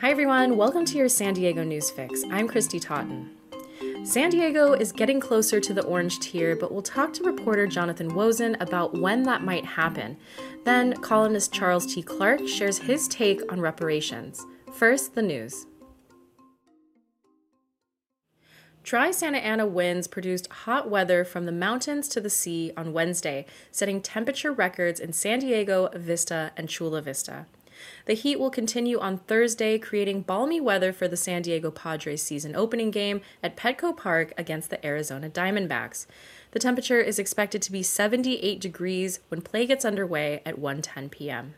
[0.00, 0.56] Hi, everyone.
[0.56, 2.24] Welcome to your San Diego News Fix.
[2.30, 3.36] I'm Kristy Totten.
[4.02, 8.14] San Diego is getting closer to the orange tier, but we'll talk to reporter Jonathan
[8.14, 10.16] Wosen about when that might happen.
[10.64, 12.02] Then, columnist Charles T.
[12.02, 14.46] Clark shares his take on reparations.
[14.72, 15.66] First, the news.
[18.82, 23.44] Dry Santa Ana winds produced hot weather from the mountains to the sea on Wednesday,
[23.70, 27.44] setting temperature records in San Diego, Vista, and Chula Vista.
[28.06, 32.56] The heat will continue on Thursday, creating balmy weather for the San Diego Padres season
[32.56, 36.06] opening game at Petco Park against the Arizona Diamondbacks.
[36.52, 41.54] The temperature is expected to be 78 degrees when play gets underway at 1:10 p.m.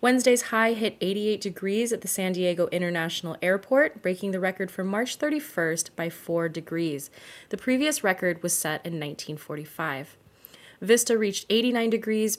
[0.00, 4.84] Wednesday's high hit 88 degrees at the San Diego International Airport, breaking the record for
[4.84, 7.10] March 31st by 4 degrees.
[7.48, 10.18] The previous record was set in 1945.
[10.82, 12.36] Vista reached 89 degrees,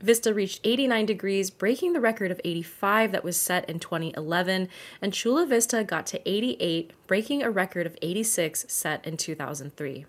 [0.00, 4.68] Vista reached 89 degrees, breaking the record of 85 that was set in 2011,
[5.02, 10.06] and Chula Vista got to 88, breaking a record of 86 set in 2003.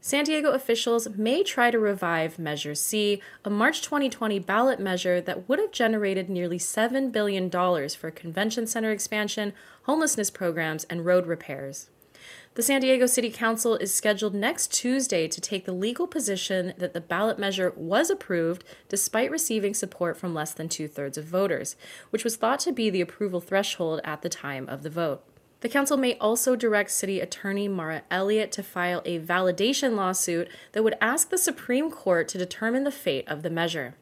[0.00, 5.48] San Diego officials may try to revive Measure C, a March 2020 ballot measure that
[5.48, 11.90] would have generated nearly $7 billion for convention center expansion, homelessness programs, and road repairs.
[12.56, 16.94] The San Diego City Council is scheduled next Tuesday to take the legal position that
[16.94, 21.76] the ballot measure was approved despite receiving support from less than two thirds of voters,
[22.08, 25.22] which was thought to be the approval threshold at the time of the vote.
[25.60, 30.82] The council may also direct City Attorney Mara Elliott to file a validation lawsuit that
[30.82, 33.96] would ask the Supreme Court to determine the fate of the measure.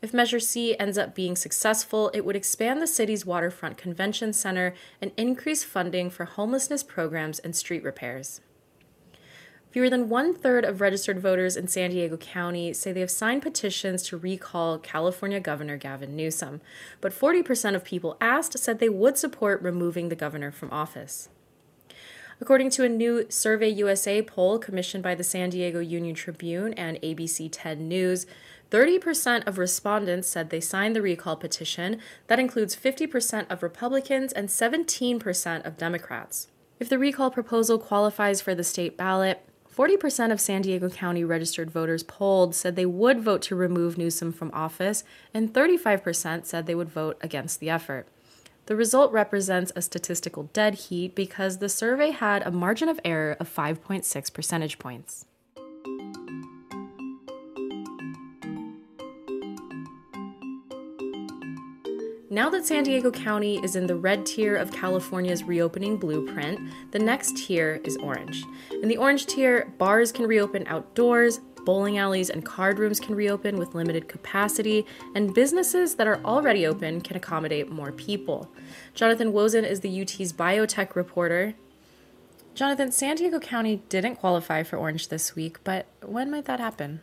[0.00, 4.74] If Measure C ends up being successful, it would expand the city's waterfront convention center
[5.02, 8.40] and increase funding for homelessness programs and street repairs.
[9.70, 13.42] Fewer than one third of registered voters in San Diego County say they have signed
[13.42, 16.60] petitions to recall California Governor Gavin Newsom,
[17.00, 21.28] but 40% of people asked said they would support removing the governor from office.
[22.40, 27.00] According to a new Survey USA poll commissioned by the San Diego Union Tribune and
[27.02, 28.26] ABC 10 News,
[28.70, 32.00] 30% of respondents said they signed the recall petition.
[32.28, 36.48] That includes 50% of Republicans and 17% of Democrats.
[36.78, 39.44] If the recall proposal qualifies for the state ballot,
[39.74, 44.32] 40% of San Diego County registered voters polled said they would vote to remove Newsom
[44.32, 45.02] from office,
[45.34, 48.06] and 35% said they would vote against the effort.
[48.68, 53.34] The result represents a statistical dead heat because the survey had a margin of error
[53.40, 55.24] of 5.6 percentage points.
[62.28, 66.98] Now that San Diego County is in the red tier of California's reopening blueprint, the
[66.98, 68.44] next tier is orange.
[68.82, 73.58] In the orange tier, bars can reopen outdoors, bowling alleys and card rooms can reopen
[73.58, 78.50] with limited capacity, and businesses that are already open can accommodate more people.
[78.94, 81.52] Jonathan Wosen is the UT's biotech reporter.
[82.54, 87.02] Jonathan, San Diego County didn't qualify for orange this week, but when might that happen?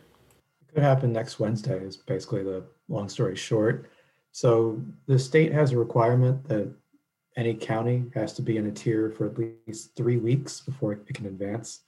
[0.62, 3.88] It could happen next Wednesday, is basically the long story short.
[4.32, 6.74] So the state has a requirement that
[7.36, 11.06] any county has to be in a tier for at least three weeks before it
[11.14, 11.82] can advance.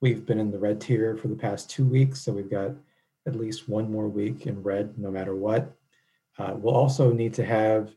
[0.00, 2.72] We've been in the red tier for the past two weeks, so we've got
[3.26, 5.76] at least one more week in red no matter what.
[6.38, 7.90] Uh, we'll also need to have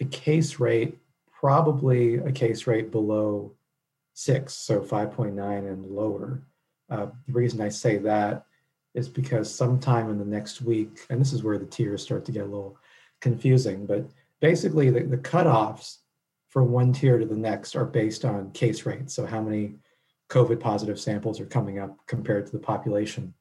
[0.00, 0.98] a case rate,
[1.32, 3.52] probably a case rate below
[4.14, 5.36] six, so 5.9
[5.70, 6.42] and lower.
[6.88, 8.46] Uh, the reason I say that
[8.94, 12.32] is because sometime in the next week, and this is where the tiers start to
[12.32, 12.76] get a little
[13.20, 14.04] confusing, but
[14.40, 15.98] basically the, the cutoffs
[16.50, 19.14] from one tier to the next are based on case rates.
[19.14, 19.76] So how many
[20.32, 23.34] COVID positive samples are coming up compared to the population.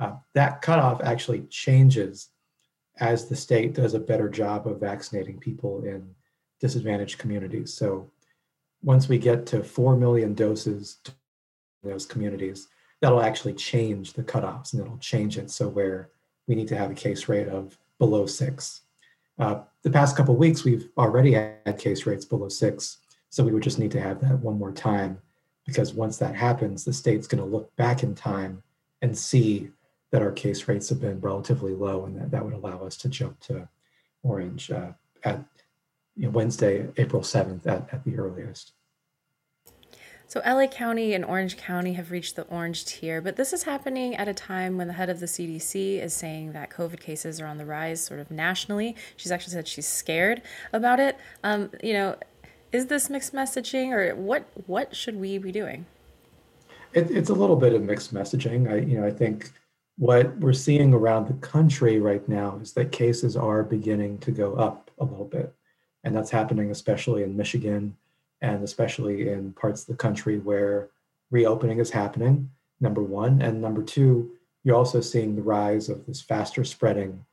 [0.00, 2.30] Uh, that cutoff actually changes
[3.00, 6.14] as the state does a better job of vaccinating people in
[6.58, 7.74] disadvantaged communities.
[7.74, 8.10] So
[8.82, 10.98] once we get to 4 million doses
[11.82, 12.68] in those communities,
[13.02, 16.08] that'll actually change the cutoffs and it'll change it so where
[16.46, 18.82] we need to have a case rate of below six.
[19.38, 23.62] Uh, the past couple weeks, we've already had case rates below six, so we would
[23.62, 25.20] just need to have that one more time,
[25.68, 28.62] because once that happens, the state's going to look back in time
[29.02, 29.68] and see
[30.10, 33.08] that our case rates have been relatively low, and that, that would allow us to
[33.10, 33.68] jump to
[34.22, 34.92] orange uh,
[35.24, 35.44] at
[36.16, 38.72] you know, Wednesday, April 7th at, at the earliest.
[40.26, 44.16] So, LA County and Orange County have reached the orange tier, but this is happening
[44.16, 47.46] at a time when the head of the CDC is saying that COVID cases are
[47.46, 48.96] on the rise, sort of nationally.
[49.16, 50.40] She's actually said she's scared
[50.72, 51.18] about it.
[51.44, 52.16] Um, you know,
[52.72, 54.48] is this mixed messaging, or what?
[54.66, 55.86] What should we be doing?
[56.92, 58.70] It, it's a little bit of mixed messaging.
[58.70, 59.50] I, you know, I think
[59.98, 64.54] what we're seeing around the country right now is that cases are beginning to go
[64.54, 65.54] up a little bit.
[66.04, 67.96] And that's happening especially in Michigan
[68.40, 70.90] and especially in parts of the country where
[71.30, 72.48] reopening is happening,
[72.80, 73.42] number one.
[73.42, 74.30] And number two,
[74.62, 77.24] you're also seeing the rise of this faster spreading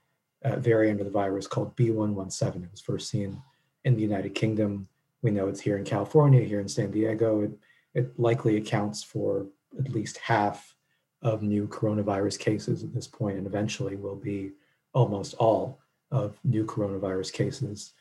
[0.43, 2.63] uh, variant of the virus called B117.
[2.63, 3.41] It was first seen
[3.83, 4.87] in the United Kingdom.
[5.25, 7.41] We know it's here in California, here in San Diego.
[7.41, 7.51] It,
[7.95, 9.47] it likely accounts for
[9.79, 10.75] at least half
[11.23, 14.51] of new coronavirus cases at this point, and eventually will be
[14.93, 15.79] almost all
[16.11, 17.93] of new coronavirus cases,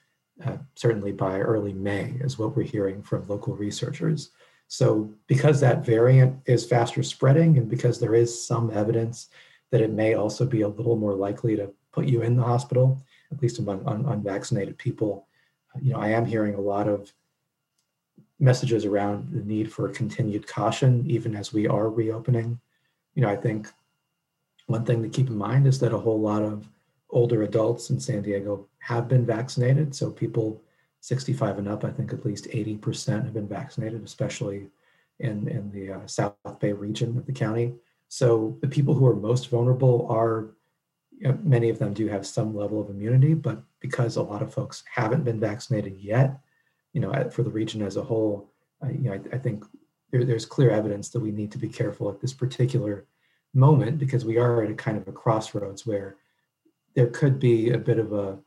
[0.45, 4.29] uh, certainly by early May, is what we're hearing from local researchers.
[4.69, 9.31] So, because that variant is faster spreading, and because there is some evidence
[9.71, 13.03] that it may also be a little more likely to put you in the hospital,
[13.33, 15.27] at least among un- unvaccinated people,
[15.81, 17.13] you know, I am hearing a lot of
[18.39, 22.61] messages around the need for continued caution, even as we are reopening.
[23.15, 23.69] You know, I think
[24.67, 26.69] one thing to keep in mind is that a whole lot of
[27.11, 29.95] older adults in San Diego have been vaccinated.
[29.95, 30.63] So people
[31.01, 34.69] 65 and up, I think at least 80% have been vaccinated, especially
[35.21, 37.75] in, in the uh, South Bay region of the county.
[38.09, 40.55] So the people who are most vulnerable are,
[41.19, 44.43] you know, many of them do have some level of immunity, but because a lot
[44.43, 46.41] of folks haven't been vaccinated yet,
[46.93, 48.51] you know, for the region as a whole,
[48.83, 49.65] uh, you know, I, I think
[50.11, 53.07] there, there's clear evidence that we need to be careful at this particular
[53.53, 56.17] moment because we are at a kind of a crossroads where
[56.95, 58.39] there could be a bit of a,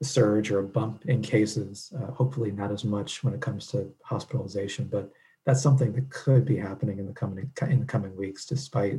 [0.00, 1.92] a surge or a bump in cases.
[1.96, 5.10] Uh, hopefully, not as much when it comes to hospitalization, but
[5.44, 8.98] that's something that could be happening in the coming in the coming weeks, despite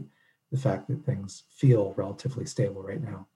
[0.52, 3.28] the fact that things feel relatively stable right now.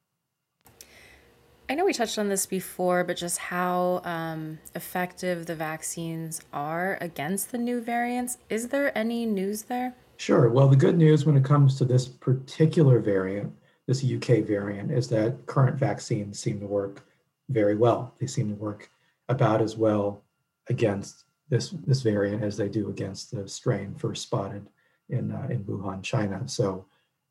[1.69, 6.98] I know we touched on this before, but just how um, effective the vaccines are
[7.00, 8.38] against the new variants.
[8.50, 9.96] Is there any news there?
[10.18, 10.50] Sure.
[10.50, 13.54] Well, the good news when it comes to this particular variant
[13.88, 17.06] this UK variant is that current vaccines seem to work
[17.50, 18.16] very well.
[18.19, 18.90] They seem to work
[19.28, 20.24] about as well
[20.69, 24.69] against this this variant as they do against the strain first spotted
[25.10, 26.48] in uh, in Wuhan, China.
[26.48, 26.86] So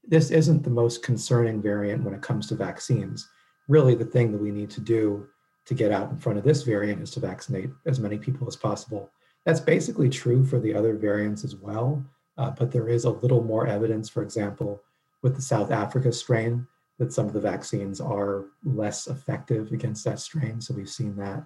[0.05, 3.29] this isn't the most concerning variant when it comes to vaccines.
[3.69, 5.29] Really, the thing that we need to do
[5.67, 8.56] to get out in front of this variant is to vaccinate as many people as
[8.56, 9.11] possible.
[9.44, 12.05] That's basically true for the other variants as well,
[12.38, 14.82] uh, but there is a little more evidence, for example,
[15.23, 16.67] with the South Africa strain
[16.99, 20.61] that some of the vaccines are less effective against that strain.
[20.61, 21.44] So we've seen that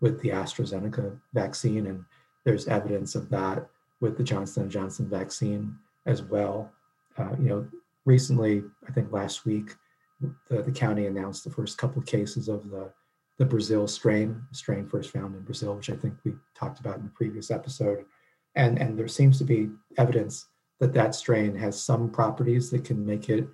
[0.00, 2.04] with the AstraZeneca vaccine, and
[2.44, 3.68] there's evidence of that
[4.00, 5.76] with the Johnson & Johnson vaccine
[6.06, 6.72] as well.
[7.16, 7.68] Uh, you know,
[8.06, 9.74] recently, I think last week,
[10.48, 12.90] the, the county announced the first couple of cases of the,
[13.38, 17.02] the Brazil strain, strain first found in Brazil, which I think we talked about in
[17.02, 18.04] the previous episode.
[18.54, 19.68] And, and there seems to be
[19.98, 20.46] evidence
[20.80, 23.46] that that strain has some properties that can make it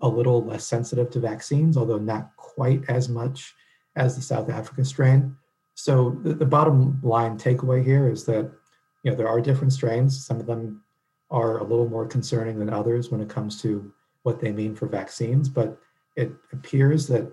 [0.00, 3.54] a little less sensitive to vaccines, although not quite as much
[3.96, 5.36] as the South Africa strain.
[5.74, 8.50] So the, the bottom line takeaway here is that
[9.02, 10.24] you know there are different strains.
[10.24, 10.82] Some of them
[11.30, 13.92] are a little more concerning than others when it comes to
[14.22, 15.78] what they mean for vaccines, but
[16.16, 17.32] it appears that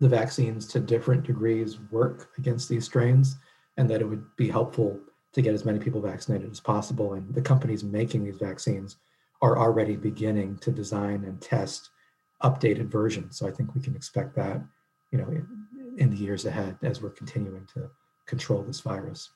[0.00, 3.36] the vaccines to different degrees work against these strains
[3.76, 4.98] and that it would be helpful
[5.32, 7.14] to get as many people vaccinated as possible.
[7.14, 8.96] And the companies making these vaccines
[9.40, 11.90] are already beginning to design and test
[12.42, 13.38] updated versions.
[13.38, 14.60] So I think we can expect that,
[15.10, 15.46] you know, in,
[15.98, 17.90] in the years ahead as we're continuing to
[18.26, 19.30] control this virus.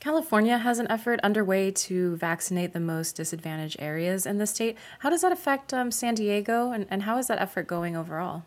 [0.00, 4.76] California has an effort underway to vaccinate the most disadvantaged areas in the state.
[5.00, 8.44] How does that affect um, San Diego, and, and how is that effort going overall?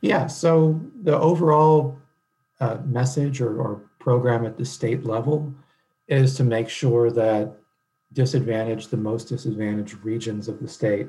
[0.00, 1.98] Yeah, so the overall
[2.60, 5.52] uh, message or, or program at the state level
[6.06, 7.56] is to make sure that
[8.12, 11.08] disadvantaged, the most disadvantaged regions of the state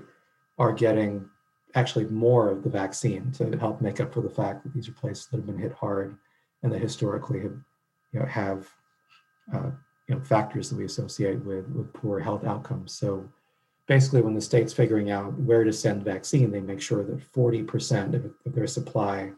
[0.57, 1.29] are getting
[1.75, 4.93] actually more of the vaccine to help make up for the fact that these are
[4.93, 6.17] places that have been hit hard
[6.63, 7.57] and that historically have,
[8.11, 8.69] you know, have
[9.51, 9.71] uh,
[10.07, 12.93] you know, factors that we associate with, with poor health outcomes.
[12.93, 13.27] So
[13.87, 18.13] basically when the state's figuring out where to send vaccine, they make sure that 40%
[18.15, 19.31] of, their supply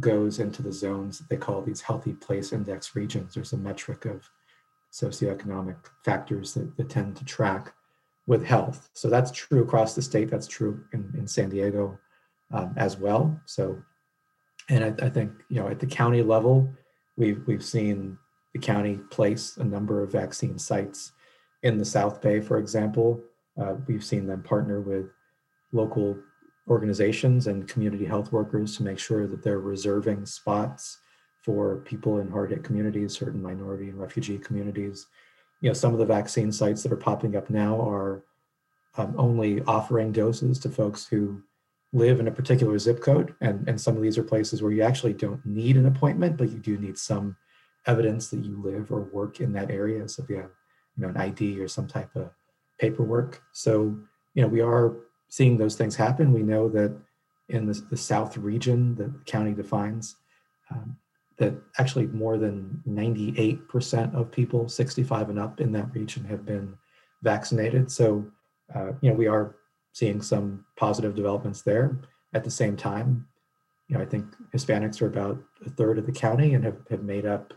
[0.00, 3.34] goes into the zones that they call these healthy place index regions.
[3.34, 4.28] There's a metric of
[4.92, 7.74] socioeconomic factors that, that tend to track
[8.26, 8.88] with health.
[8.92, 10.30] So that's true across the state.
[10.30, 11.98] That's true in, in San Diego
[12.52, 13.38] um, as well.
[13.46, 13.82] So,
[14.68, 16.72] and I, I, think you know at the county level,
[17.16, 18.16] we've we've seen
[18.52, 21.12] the county place a number of vaccine sites
[21.62, 23.20] in the South Bay, for example.
[23.60, 25.06] Uh, we've seen them partner with
[25.72, 26.16] local
[26.68, 30.98] organizations and community health workers to make sure that they're reserving spots
[31.40, 35.06] for people in hard hit communities, certain minority and refugee communities.
[35.60, 38.24] You know, some of the vaccine sites that are popping up now are
[38.96, 41.42] um, only offering doses to folks who
[41.92, 43.34] live in a particular zip code.
[43.40, 46.50] And, and some of these are places where you actually don't need an appointment, but
[46.50, 47.36] you do need some
[47.86, 50.08] evidence that you live or work in that area.
[50.08, 50.50] So if you have,
[50.96, 52.30] you know, an ID or some type of
[52.78, 53.42] paperwork.
[53.52, 53.96] So,
[54.34, 54.96] you know, we are
[55.28, 56.32] seeing those things happen.
[56.32, 56.96] We know that
[57.48, 60.16] in the, the South region that the county defines,
[60.70, 60.96] um,
[61.38, 66.76] that actually more than 98% of people 65 and up in that region have been
[67.22, 67.90] vaccinated.
[67.90, 68.24] So,
[68.74, 69.56] uh, you know, we are
[69.92, 71.98] seeing some positive developments there.
[72.34, 73.26] At the same time,
[73.88, 77.02] you know, I think Hispanics are about a third of the county and have, have
[77.02, 77.52] made up,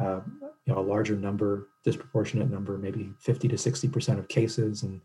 [0.00, 0.20] uh,
[0.66, 5.00] you know, a larger number, disproportionate number, maybe 50 to 60% of cases, and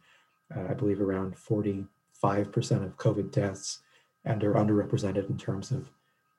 [0.55, 1.88] uh, I believe around 45%
[2.23, 3.79] of COVID deaths,
[4.25, 5.89] and are underrepresented in terms of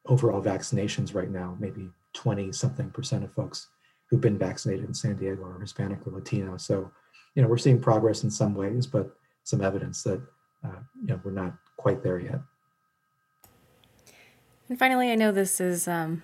[0.07, 1.57] overall vaccinations right now.
[1.61, 3.69] Maybe 20 something percent of folks
[4.09, 6.57] who've been vaccinated in San Diego are Hispanic or Latino.
[6.57, 6.91] So,
[7.35, 10.21] you know, we're seeing progress in some ways, but some evidence that
[10.65, 12.41] uh, you know we're not quite there yet.
[14.69, 16.23] And finally, I know this is um,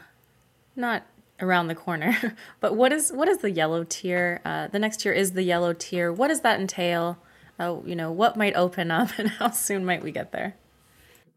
[0.75, 1.06] not
[1.40, 4.40] around the corner, but what is what is the yellow tier?
[4.44, 6.12] Uh, the next tier is the yellow tier.
[6.12, 7.18] What does that entail?
[7.59, 10.56] Uh, you know, what might open up, and how soon might we get there?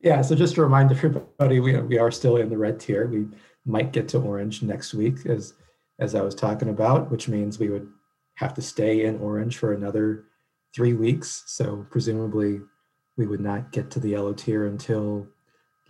[0.02, 3.08] Yeah, so just to remind everybody, we we are still in the red tier.
[3.08, 3.28] We
[3.66, 5.54] might get to orange next week, as
[6.00, 7.88] as I was talking about, which means we would
[8.36, 10.26] have to stay in orange for another
[10.74, 11.44] three weeks.
[11.48, 12.62] So presumably
[13.16, 15.28] we would not get to the yellow tier until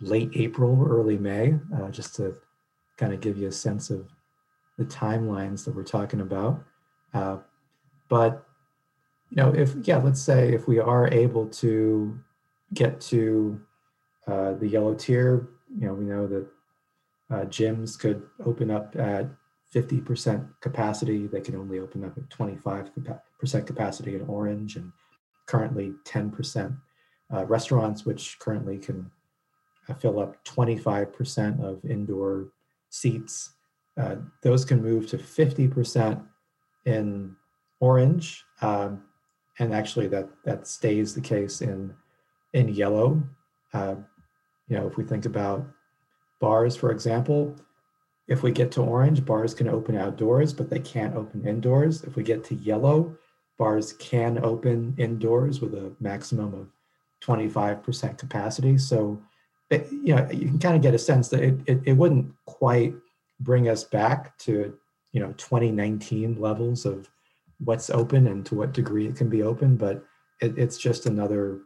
[0.00, 2.36] late April, early May, uh, just to
[2.96, 4.08] kind of give you a sense of
[4.78, 6.62] the timelines that we're talking about.
[7.12, 7.38] Uh,
[8.08, 8.46] but
[9.30, 12.18] you know, if yeah, let's say if we are able to
[12.72, 13.60] get to
[14.26, 15.48] uh, the yellow tier,
[15.78, 16.46] you know, we know that
[17.30, 19.28] uh, gyms could open up at
[19.74, 21.26] 50% capacity.
[21.26, 24.92] They can only open up at 25% capacity in orange and
[25.46, 26.76] currently 10%.
[27.32, 29.10] Uh, restaurants, which currently can
[29.88, 32.48] uh, fill up 25% of indoor
[32.94, 33.50] seats,
[33.96, 36.24] uh, those can move to 50%
[36.86, 37.36] in
[37.80, 38.44] orange.
[38.62, 39.02] Um,
[39.58, 41.92] and actually that, that stays the case in,
[42.52, 43.22] in yellow.
[43.72, 43.96] Uh,
[44.68, 45.66] you know, if we think about
[46.40, 47.56] bars, for example,
[48.28, 52.04] if we get to orange, bars can open outdoors, but they can't open indoors.
[52.04, 53.16] If we get to yellow,
[53.58, 56.68] bars can open indoors with a maximum of
[57.22, 58.78] 25% capacity.
[58.78, 59.20] So,
[59.74, 62.32] it, you know, you can kind of get a sense that it, it, it wouldn't
[62.46, 62.94] quite
[63.40, 64.76] bring us back to,
[65.12, 67.08] you know, 2019 levels of
[67.58, 70.04] what's open and to what degree it can be open, but
[70.40, 71.60] it, it's just another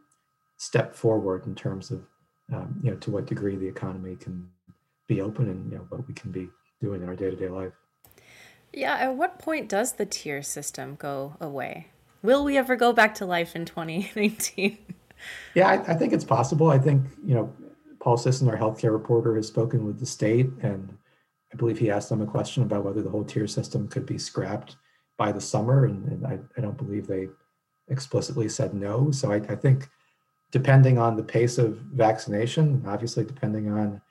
[0.57, 2.05] step forward in terms of,
[2.53, 4.49] um, you know, to what degree the economy can
[5.09, 6.47] be open and you know what we can be
[6.79, 7.73] doing in our day-to-day life.
[8.71, 11.87] Yeah at what point does the tier system go away?
[12.21, 14.77] Will we ever go back to life in 2019
[15.55, 16.69] yeah I, I think it's possible.
[16.69, 17.53] I think you know
[17.99, 20.97] paul sisson our healthcare reporter has spoken with the state and
[21.53, 24.17] i believe he asked them a question about whether the whole tier system could be
[24.17, 24.77] scrapped
[25.17, 27.27] by the summer and, and I, I don't believe they
[27.89, 29.89] explicitly said no so I, I think
[30.51, 34.01] depending on the pace of vaccination obviously depending on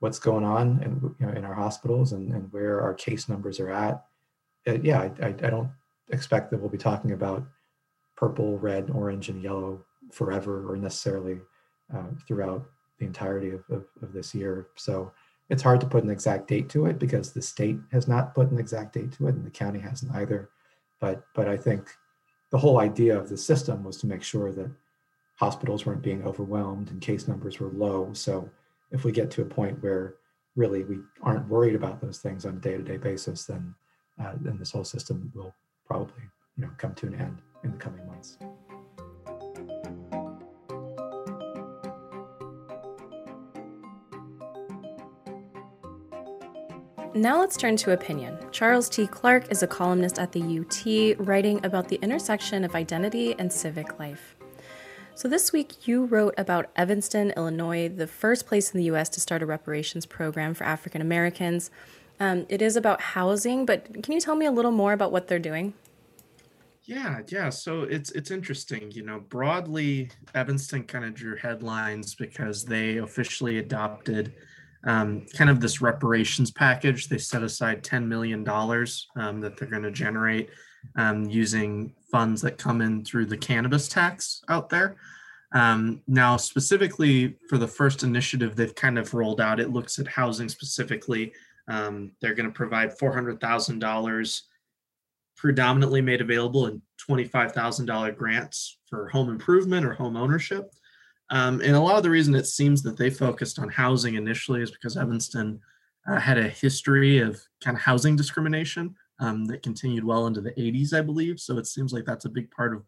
[0.00, 3.58] what's going on in, you know, in our hospitals and, and where our case numbers
[3.60, 4.04] are at.
[4.66, 5.70] Uh, yeah, I, I, I, don't
[6.10, 7.46] expect that we'll be talking about
[8.16, 11.40] purple, red, orange, and yellow forever or necessarily
[11.94, 12.66] uh, throughout
[12.98, 14.68] the entirety of, of, of, this year.
[14.76, 15.12] So
[15.50, 18.50] it's hard to put an exact date to it because the state has not put
[18.50, 20.50] an exact date to it and the county hasn't either.
[21.00, 21.88] But, but I think
[22.50, 24.70] the whole idea of the system was to make sure that
[25.36, 28.12] hospitals weren't being overwhelmed and case numbers were low.
[28.14, 28.48] So
[28.90, 30.14] if we get to a point where
[30.56, 33.74] really we aren't worried about those things on a day-to-day basis, then
[34.18, 35.54] uh, then this whole system will
[35.86, 36.22] probably
[36.56, 38.38] you know come to an end in the coming months.
[47.16, 48.36] Now let's turn to opinion.
[48.52, 49.06] Charles T.
[49.06, 53.98] Clark is a columnist at the UT writing about the intersection of identity and civic
[53.98, 54.36] life.
[55.14, 59.20] So, this week you wrote about Evanston, Illinois, the first place in the US to
[59.20, 61.70] start a reparations program for African Americans.
[62.20, 65.26] Um, it is about housing, but can you tell me a little more about what
[65.26, 65.72] they're doing?
[66.82, 67.48] Yeah, yeah.
[67.48, 68.90] So it's it's interesting.
[68.90, 74.34] You know, broadly, Evanston kind of drew headlines because they officially adopted
[74.86, 77.08] um, kind of this reparations package.
[77.08, 80.50] They set aside ten million dollars um, that they're going to generate
[80.96, 84.96] um, using funds that come in through the cannabis tax out there.
[85.52, 90.06] Um, now, specifically for the first initiative they've kind of rolled out, it looks at
[90.06, 91.32] housing specifically.
[91.68, 94.42] Um, they're going to provide $400,000
[95.36, 100.70] predominantly made available in $25,000 grants for home improvement or home ownership.
[101.30, 104.62] Um, and a lot of the reason it seems that they focused on housing initially
[104.62, 105.60] is because Evanston
[106.08, 110.52] uh, had a history of kind of housing discrimination um, that continued well into the
[110.52, 111.40] 80s, I believe.
[111.40, 112.84] So it seems like that's a big part of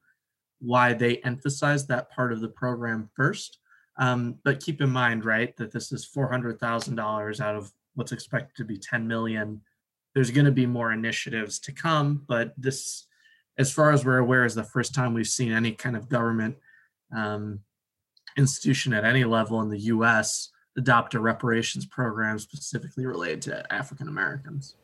[0.61, 3.59] why they emphasized that part of the program first.
[3.97, 8.65] Um, but keep in mind, right, that this is $400,000 out of what's expected to
[8.65, 9.61] be 10 million.
[10.15, 13.07] There's going to be more initiatives to come, but this,
[13.59, 16.57] as far as we're aware, is the first time we've seen any kind of government
[17.17, 17.61] um,
[18.39, 24.09] institution at any level in the US adopt a reparations program specifically related to African
[24.09, 24.77] Americans.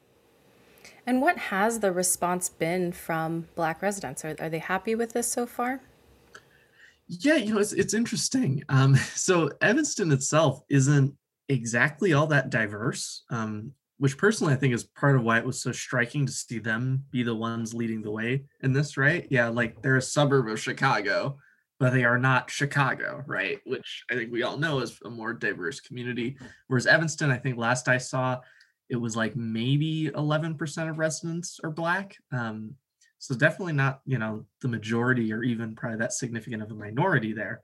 [1.07, 4.25] And what has the response been from Black residents?
[4.25, 5.81] Are, are they happy with this so far?
[7.07, 8.65] Yeah, you know, it's, it's interesting.
[8.69, 11.15] Um, so Evanston itself isn't
[11.49, 15.61] exactly all that diverse, um, which personally I think is part of why it was
[15.61, 19.27] so striking to see them be the ones leading the way in this, right?
[19.31, 21.39] Yeah, like they're a suburb of Chicago,
[21.81, 23.61] but they are not Chicago, right?
[23.65, 26.37] Which I think we all know is a more diverse community.
[26.69, 28.41] Whereas Evanston, I think last I saw,
[28.89, 32.17] it was like maybe 11% of residents are black.
[32.33, 32.77] Um,
[33.19, 37.33] so definitely not, you know, the majority or even probably that significant of a minority
[37.33, 37.63] there.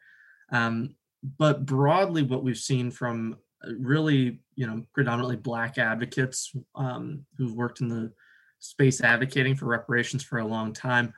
[0.50, 0.94] Um,
[1.38, 7.54] but broadly, what we've seen from uh, really, you know, predominantly black advocates um, who've
[7.54, 8.10] worked in the
[8.58, 11.12] space advocating for reparations for a long time.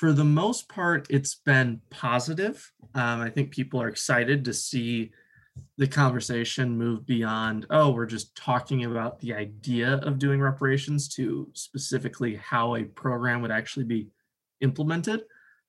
[0.00, 2.72] For the most part, it's been positive.
[2.94, 5.10] Um, I think people are excited to see
[5.76, 11.50] the conversation move beyond, oh, we're just talking about the idea of doing reparations to
[11.52, 14.08] specifically how a program would actually be
[14.62, 15.24] implemented.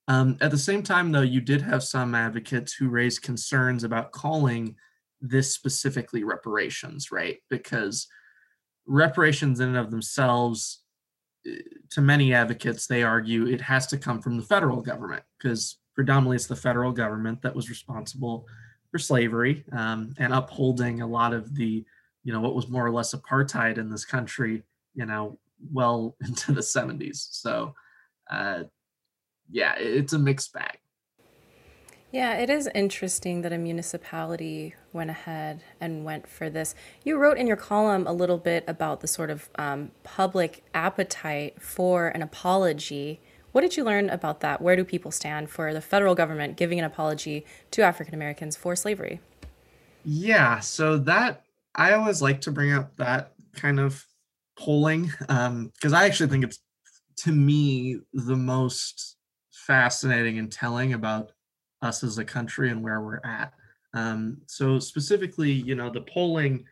[0.08, 4.14] Um, at the same time, though, you did have some advocates who raised concerns about
[4.14, 4.78] calling
[5.20, 7.40] this specifically reparations, right?
[7.50, 8.08] Because
[8.88, 10.84] reparations in and of themselves,
[11.90, 16.36] to many advocates, they argue it has to come from the federal government because predominantly
[16.36, 18.48] it's the federal government that was responsible
[18.92, 21.86] for slavery um, and upholding a lot of the,
[22.24, 25.40] you know, what was more or less apartheid in this country, you know,
[25.72, 27.28] well into the 70s.
[27.32, 27.74] So,
[28.30, 28.64] uh,
[29.50, 30.78] yeah, it's a mixed bag.
[32.12, 36.76] Yeah, it is interesting that a municipality went ahead and went for this.
[37.06, 41.62] You wrote in your column a little bit about the sort of um, public appetite
[41.62, 43.22] for an apology
[43.52, 44.62] what did you learn about that?
[44.62, 48.76] Where do people stand for the federal government giving an apology to African Americans for
[48.76, 49.20] slavery?
[50.06, 51.44] Yeah, so that
[51.76, 54.06] I always like to bring up that kind of
[54.58, 56.60] polling because um, I actually think it's
[57.18, 59.18] to me the most
[59.52, 61.32] fascinating and telling about
[61.82, 63.54] us as a country and where we're at.
[63.94, 66.66] Um, so specifically, you know, the polling,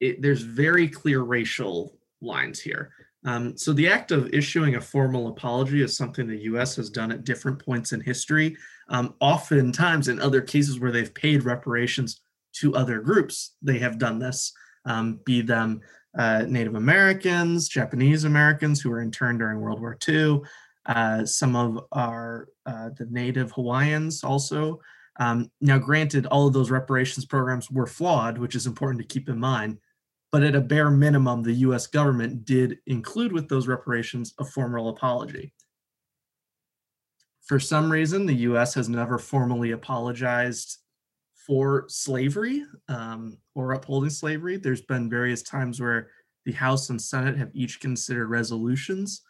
[0.00, 2.92] it, there's very clear racial lines here.
[3.24, 6.76] Um, so the act of issuing a formal apology is something the U.S.
[6.76, 8.56] has done at different points in history.
[8.88, 12.20] Um, oftentimes, in other cases where they've paid reparations
[12.54, 14.52] to other groups, they have done this,
[14.84, 15.80] um, be them
[16.16, 20.40] uh, Native Americans, Japanese Americans who were interned during World War II,
[20.88, 24.80] uh, some of our uh, the Native Hawaiians also.
[25.20, 29.28] Um, now, granted, all of those reparations programs were flawed, which is important to keep
[29.28, 29.78] in mind
[30.30, 34.88] but at a bare minimum, the US government did include with those reparations a formal
[34.88, 35.54] apology.
[37.46, 40.78] For some reason, the US has never formally apologized
[41.46, 44.58] for slavery um, or upholding slavery.
[44.58, 46.10] There's been various times where
[46.44, 49.22] the House and Senate have each considered resolutions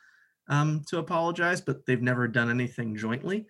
[0.48, 3.46] um, to apologize, but they've never done anything jointly.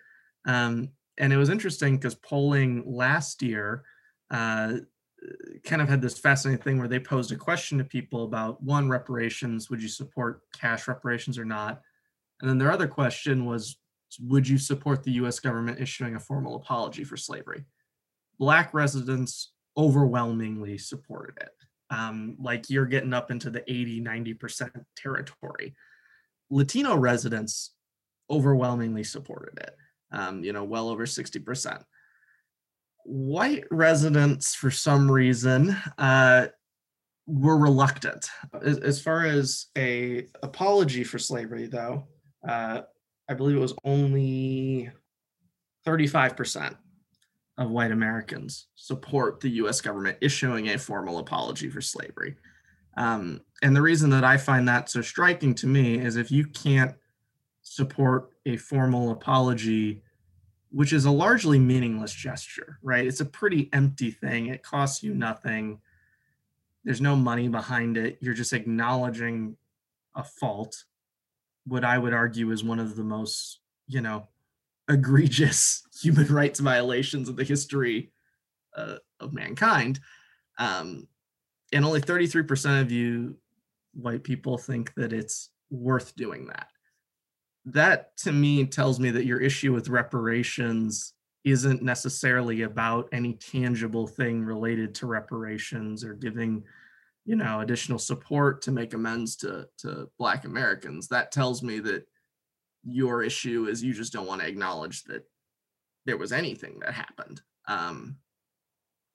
[0.47, 3.85] Um, and it was interesting because polling last year,
[4.31, 4.75] uh,
[5.65, 8.89] kind of had this fascinating thing where they posed a question to people about one
[8.89, 11.81] reparations would you support cash reparations or not?
[12.41, 13.79] And then their other question was
[14.21, 17.65] would you support the us government issuing a formal apology for slavery?
[18.39, 21.51] Black residents overwhelmingly supported it.
[21.91, 25.75] Um, like you're getting up into the 80 90% territory
[26.51, 27.75] latino residents
[28.31, 29.75] overwhelmingly supported it
[30.13, 31.83] um, you know well over 60%
[33.09, 36.47] white residents, for some reason, uh,
[37.27, 38.29] were reluctant.
[38.63, 42.07] As, far as a apology for slavery, though,
[42.47, 42.83] uh,
[43.29, 44.91] I believe it was only
[45.87, 46.77] 35%
[47.57, 49.81] of white Americans support the U.S.
[49.81, 52.37] government issuing a formal apology for slavery.
[52.97, 56.47] Um, and the reason that I find that so striking to me is if you
[56.47, 56.95] can't
[57.63, 60.03] support a formal apology
[60.71, 63.07] which is a largely meaningless gesture, right?
[63.07, 64.47] It's a pretty empty thing.
[64.47, 65.81] It costs you nothing.
[66.85, 68.19] There's no money behind it.
[68.21, 69.57] You're just acknowledging
[70.15, 70.85] a fault.
[71.67, 74.29] What I would argue is one of the most, you know,
[74.89, 78.11] egregious human rights violations in the history
[78.77, 80.01] uh, of mankind.
[80.59, 81.09] Um,
[81.73, 83.37] and only 33% of you
[83.99, 86.69] white people think that it's worth doing that.
[87.67, 91.13] That to me tells me that your issue with reparations
[91.45, 96.63] isn't necessarily about any tangible thing related to reparations or giving
[97.25, 102.07] you know additional support to make amends to to black americans that tells me that
[102.85, 105.25] your issue is you just don't want to acknowledge that
[106.07, 108.17] there was anything that happened um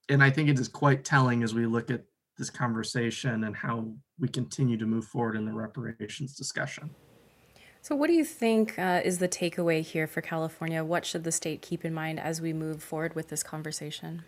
[0.09, 2.03] and i think it is quite telling as we look at
[2.37, 3.87] this conversation and how
[4.19, 6.89] we continue to move forward in the reparations discussion
[7.83, 10.85] so, what do you think uh, is the takeaway here for California?
[10.85, 14.23] What should the state keep in mind as we move forward with this conversation?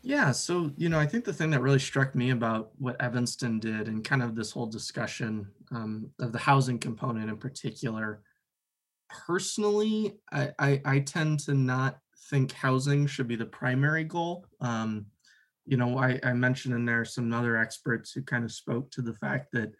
[0.00, 3.58] Yeah, so you know, I think the thing that really struck me about what Evanston
[3.58, 8.22] did and kind of this whole discussion um, of the housing component in particular,
[9.10, 11.98] personally, I, I, I tend to not
[12.30, 14.46] think housing should be the primary goal.
[14.62, 15.04] Um,
[15.66, 19.02] you know, I, I mentioned in there some other experts who kind of spoke to
[19.02, 19.72] the fact that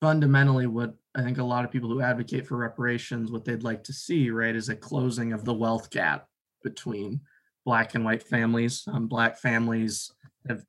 [0.00, 3.84] fundamentally what I think a lot of people who advocate for reparations, what they'd like
[3.84, 6.26] to see, right, is a closing of the wealth gap
[6.64, 7.20] between
[7.64, 8.84] black and white families.
[8.90, 10.10] Um, black families
[10.48, 10.64] have,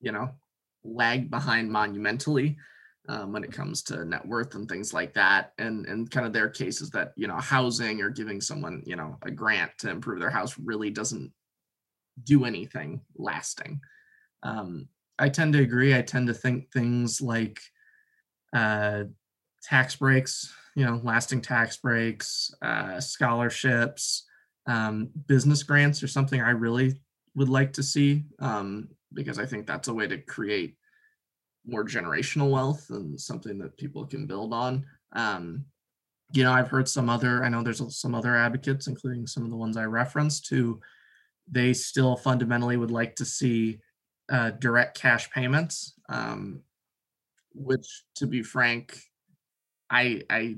[0.00, 0.30] you know,
[0.84, 2.58] lagged behind monumentally
[3.08, 5.52] um, when it comes to net worth and things like that.
[5.58, 9.16] And and kind of their cases that you know housing or giving someone you know
[9.22, 11.32] a grant to improve their house really doesn't
[12.24, 13.80] do anything lasting.
[14.42, 15.94] Um, I tend to agree.
[15.94, 17.60] I tend to think things like
[18.54, 19.04] uh,
[19.62, 24.26] tax breaks, you know, lasting tax breaks, uh, scholarships,
[24.66, 27.00] um, business grants are something I really
[27.34, 30.76] would like to see um, because I think that's a way to create
[31.66, 34.86] more generational wealth and something that people can build on.
[35.12, 35.64] Um,
[36.32, 39.50] you know, I've heard some other, I know there's some other advocates, including some of
[39.50, 40.80] the ones I referenced, who
[41.50, 43.80] they still fundamentally would like to see
[44.30, 45.94] uh, direct cash payments.
[46.08, 46.62] Um,
[47.54, 48.98] which to be frank
[49.90, 50.56] i i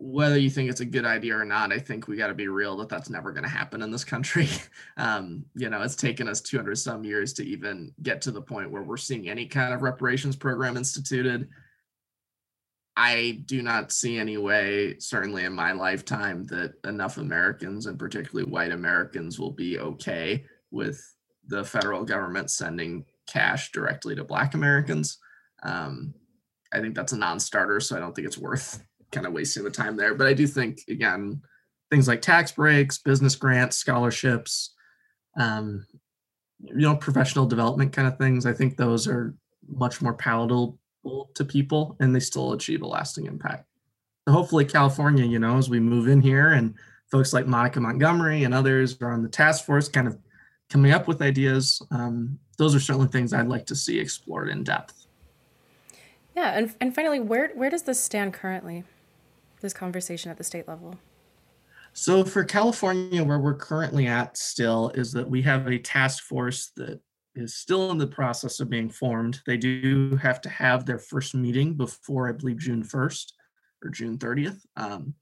[0.00, 2.48] whether you think it's a good idea or not i think we got to be
[2.48, 4.48] real that that's never going to happen in this country
[4.96, 8.70] um, you know it's taken us 200 some years to even get to the point
[8.70, 11.48] where we're seeing any kind of reparations program instituted
[12.98, 18.50] i do not see any way certainly in my lifetime that enough americans and particularly
[18.50, 21.00] white americans will be okay with
[21.46, 25.18] the federal government sending cash directly to Black Americans.
[25.62, 26.14] Um,
[26.72, 28.82] I think that's a non-starter, so I don't think it's worth
[29.12, 30.14] kind of wasting the time there.
[30.14, 31.40] But I do think again,
[31.90, 34.74] things like tax breaks, business grants, scholarships,
[35.38, 35.86] um,
[36.60, 38.44] you know, professional development kind of things.
[38.44, 39.34] I think those are
[39.66, 40.78] much more palatable
[41.34, 43.66] to people, and they still achieve a lasting impact.
[44.26, 46.74] So hopefully, California, you know, as we move in here, and
[47.10, 50.18] folks like Monica Montgomery and others are on the task force, kind of
[50.68, 51.80] coming up with ideas.
[51.90, 55.06] Um, those are certainly things I'd like to see explored in depth.
[56.36, 58.84] Yeah, and and finally, where where does this stand currently?
[59.60, 60.98] This conversation at the state level.
[61.92, 66.70] So for California, where we're currently at still is that we have a task force
[66.76, 67.00] that
[67.38, 69.40] is still in the process of being formed.
[69.46, 73.32] They do have to have their first meeting before I believe June 1st
[73.84, 74.60] or June 30th.
[74.76, 75.14] Um,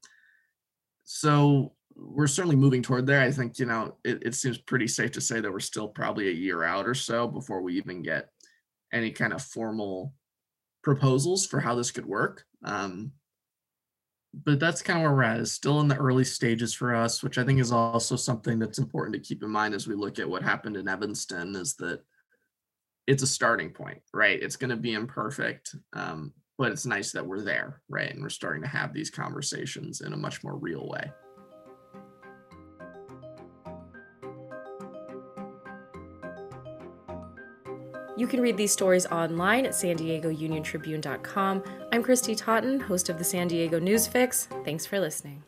[1.03, 3.21] so we're certainly moving toward there.
[3.21, 6.27] I think, you know, it, it seems pretty safe to say that we're still probably
[6.27, 8.29] a year out or so before we even get
[8.93, 10.13] any kind of formal
[10.83, 12.45] proposals for how this could work.
[12.63, 13.11] Um,
[14.43, 15.39] but that's kind of where we're at.
[15.39, 18.79] Is still in the early stages for us, which I think is also something that's
[18.79, 21.55] important to keep in mind as we look at what happened in Evanston.
[21.55, 22.01] Is that
[23.07, 24.41] it's a starting point, right?
[24.41, 28.11] It's going to be imperfect, um, but it's nice that we're there, right?
[28.11, 31.11] And we're starting to have these conversations in a much more real way.
[38.17, 41.63] You can read these stories online at san diego union tribune.com.
[41.93, 44.47] I'm Kristy Totten, host of the San Diego News Fix.
[44.65, 45.43] Thanks for listening.